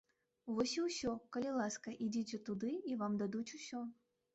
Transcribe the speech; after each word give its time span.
Вось 0.59 0.73
і 0.79 0.85
ўсё, 0.85 1.11
калі 1.37 1.53
ласка, 1.59 1.95
ідзіце 2.09 2.43
туды 2.51 2.77
і 2.93 3.01
вам 3.05 3.23
дадуць 3.25 3.49
усё! 3.59 3.89